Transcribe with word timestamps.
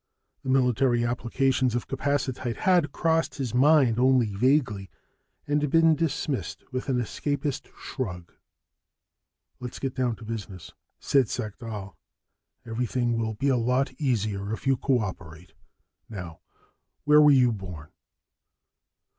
The 0.41 0.49
military 0.49 1.05
applications 1.05 1.75
of 1.75 1.85
capacitite 1.87 2.55
had 2.57 2.91
crossed 2.91 3.35
his 3.35 3.53
mind 3.53 3.99
only 3.99 4.33
vaguely 4.33 4.89
and 5.45 5.69
been 5.69 5.93
dismissed 5.93 6.63
with 6.71 6.89
an 6.89 6.97
escapist 6.97 7.67
shrug. 7.77 8.33
"Let's 9.59 9.77
get 9.77 9.93
down 9.93 10.15
to 10.15 10.25
business," 10.25 10.71
said 10.99 11.29
Sagdahl. 11.29 11.97
"Everything 12.65 13.15
will 13.19 13.35
be 13.35 13.49
a 13.49 13.57
lot 13.57 13.93
easier 14.01 14.51
if 14.51 14.65
you 14.65 14.75
cooperate. 14.75 15.53
Now, 16.09 16.39
where 17.03 17.21
were 17.21 17.29
you 17.29 17.51
born?" 17.51 17.89